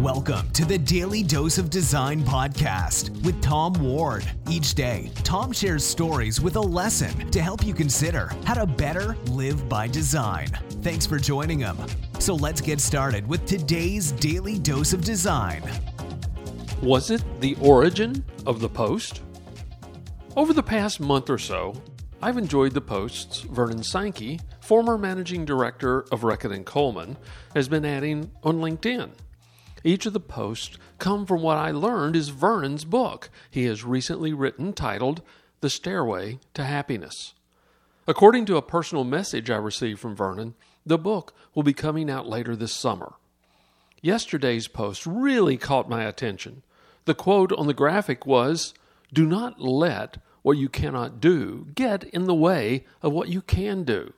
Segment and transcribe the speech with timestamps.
[0.00, 4.24] Welcome to the Daily Dose of Design podcast with Tom Ward.
[4.50, 9.16] Each day, Tom shares stories with a lesson to help you consider how to better
[9.26, 10.48] live by design.
[10.82, 11.76] Thanks for joining him.
[12.18, 15.62] So let's get started with today's Daily Dose of Design.
[16.82, 19.22] Was it the origin of the Post?
[20.36, 21.72] Over the past month or so,
[22.20, 27.18] I've enjoyed the posts Vernon Sankey, former managing director of Reckitt and Colman,
[27.54, 29.10] has been adding on LinkedIn.
[29.84, 34.32] Each of the posts come from what I learned is Vernon's book he has recently
[34.32, 35.20] written titled
[35.60, 37.34] The Stairway to Happiness.
[38.06, 40.54] According to a personal message I received from Vernon,
[40.86, 43.14] the book will be coming out later this summer.
[44.00, 46.62] Yesterday's post really caught my attention.
[47.04, 48.72] The quote on the graphic was
[49.12, 53.84] Do not let what you cannot do get in the way of what you can
[53.84, 54.14] do.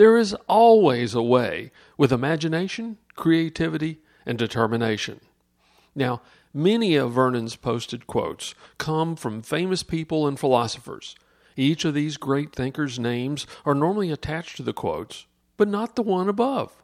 [0.00, 5.20] There is always a way with imagination, creativity, and determination.
[5.94, 6.22] Now,
[6.54, 11.16] many of Vernon's posted quotes come from famous people and philosophers.
[11.54, 15.26] Each of these great thinkers' names are normally attached to the quotes,
[15.58, 16.82] but not the one above.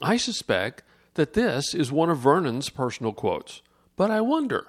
[0.00, 3.62] I suspect that this is one of Vernon's personal quotes,
[3.96, 4.68] but I wonder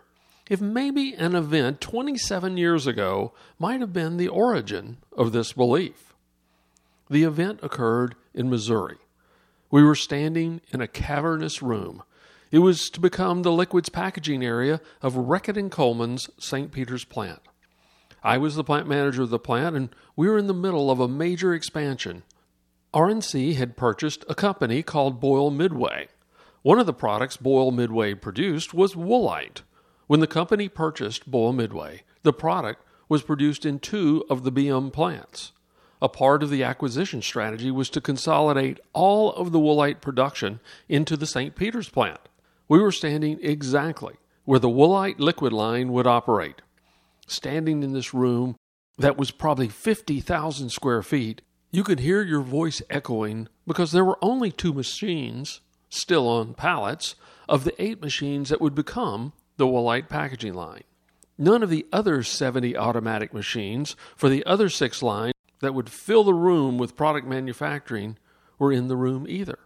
[0.50, 6.13] if maybe an event 27 years ago might have been the origin of this belief.
[7.14, 8.98] The event occurred in Missouri.
[9.70, 12.02] We were standing in a cavernous room.
[12.50, 16.72] It was to become the liquids packaging area of Reckitt and Colman's St.
[16.72, 17.42] Peter's plant.
[18.24, 21.00] I was the plant manager of the plant, and we were in the middle of
[21.00, 22.24] a major expansion.
[22.96, 26.08] RNC had purchased a company called Boyle Midway.
[26.64, 29.62] One of the products Boyle Midway produced was Woolite.
[30.08, 34.92] When the company purchased Boyle Midway, the product was produced in two of the BM
[34.92, 35.52] plants.
[36.04, 40.60] A part of the acquisition strategy was to consolidate all of the woolite production
[40.90, 41.56] into the St.
[41.56, 42.20] Peter's plant.
[42.68, 46.62] We were standing exactly where the woolite liquid line would operate.
[47.26, 48.58] Standing in this room
[48.98, 54.20] that was probably 50,000 square feet, you could hear your voice echoing because there were
[54.22, 57.16] only two machines, still on pallets,
[57.48, 60.84] of the eight machines that would become the woolite packaging line.
[61.38, 65.33] None of the other 70 automatic machines for the other six lines
[65.64, 68.18] that would fill the room with product manufacturing
[68.60, 69.60] were in the room either.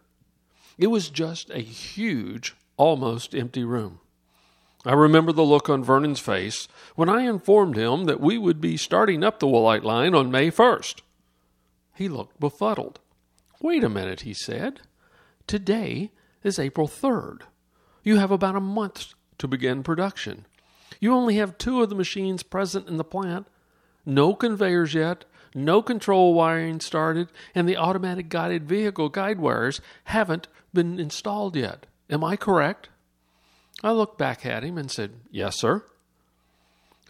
[0.78, 3.98] It was just a huge, almost empty room.
[4.86, 8.76] I remember the look on Vernon's face when I informed him that we would be
[8.76, 11.00] starting up the Woolite line on May 1st.
[11.96, 13.00] He looked befuddled.
[13.60, 14.82] Wait a minute, he said.
[15.48, 16.12] Today
[16.44, 17.40] is April 3rd.
[18.04, 20.46] You have about a month to begin production.
[21.00, 23.48] You only have two of the machines present in the plant,
[24.06, 25.24] no conveyors yet,
[25.64, 31.86] no control wiring started, and the automatic guided vehicle guide wires haven't been installed yet.
[32.10, 32.88] Am I correct?
[33.82, 35.84] I looked back at him and said, Yes, sir.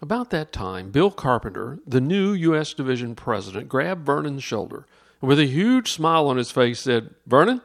[0.01, 2.73] About that time, Bill Carpenter, the new U.S.
[2.73, 4.85] Division president, grabbed Vernon's shoulder
[5.21, 7.61] and with a huge smile on his face said, Vernon,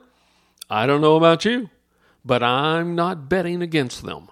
[0.68, 1.70] I don't know about you,
[2.24, 4.28] but I'm not betting against them.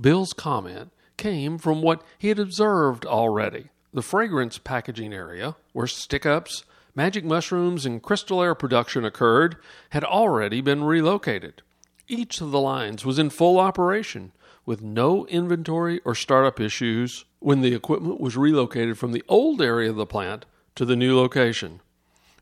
[0.00, 6.24] Bill's comment came from what he had observed already the fragrance packaging area, where stick
[6.24, 6.64] ups,
[6.94, 9.56] magic mushrooms, and crystal air production occurred,
[9.90, 11.62] had already been relocated.
[12.08, 14.32] Each of the lines was in full operation,
[14.66, 19.90] with no inventory or startup issues when the equipment was relocated from the old area
[19.90, 21.80] of the plant to the new location.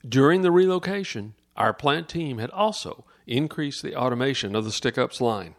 [0.07, 5.21] During the relocation, our plant team had also increased the automation of the stick ups
[5.21, 5.55] line.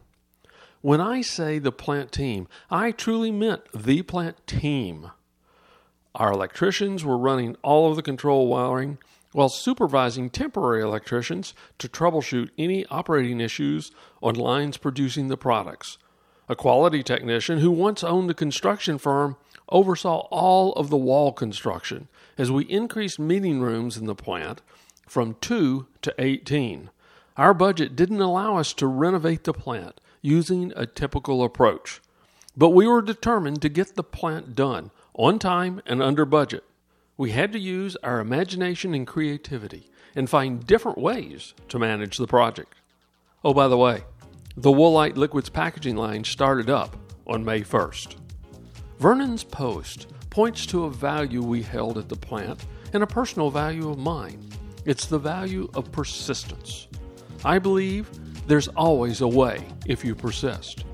[0.81, 5.11] When I say the plant team, I truly meant the plant team.
[6.15, 8.97] Our electricians were running all of the control wiring
[9.31, 13.91] while supervising temporary electricians to troubleshoot any operating issues
[14.23, 15.99] on lines producing the products.
[16.47, 19.37] A quality technician who once owned a construction firm
[19.69, 22.07] oversaw all of the wall construction
[22.39, 24.63] as we increased meeting rooms in the plant
[25.07, 26.89] from 2 to 18.
[27.37, 32.01] Our budget didn't allow us to renovate the plant using a typical approach,
[32.57, 36.63] but we were determined to get the plant done on time and under budget.
[37.17, 42.25] We had to use our imagination and creativity and find different ways to manage the
[42.25, 42.73] project.
[43.43, 44.05] Oh, by the way,
[44.55, 46.95] the Woolite Liquids packaging line started up
[47.27, 48.15] on May 1st.
[48.99, 53.89] Vernon's post points to a value we held at the plant and a personal value
[53.89, 54.41] of mine.
[54.85, 56.87] It's the value of persistence.
[57.43, 58.09] I believe
[58.47, 60.85] there's always a way if you persist.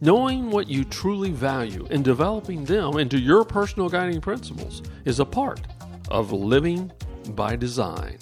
[0.00, 5.24] Knowing what you truly value and developing them into your personal guiding principles is a
[5.24, 5.60] part
[6.08, 6.90] of living
[7.30, 8.18] by design.